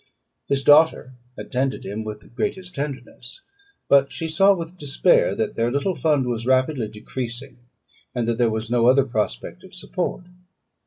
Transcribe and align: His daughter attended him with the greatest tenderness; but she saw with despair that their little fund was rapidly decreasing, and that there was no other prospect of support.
His 0.47 0.63
daughter 0.63 1.13
attended 1.37 1.85
him 1.85 2.03
with 2.03 2.21
the 2.21 2.27
greatest 2.27 2.73
tenderness; 2.73 3.41
but 3.87 4.11
she 4.11 4.27
saw 4.27 4.51
with 4.51 4.75
despair 4.79 5.35
that 5.35 5.55
their 5.55 5.69
little 5.69 5.93
fund 5.93 6.25
was 6.25 6.47
rapidly 6.47 6.87
decreasing, 6.87 7.59
and 8.15 8.27
that 8.27 8.39
there 8.39 8.49
was 8.49 8.67
no 8.71 8.87
other 8.87 9.05
prospect 9.05 9.63
of 9.63 9.75
support. 9.75 10.25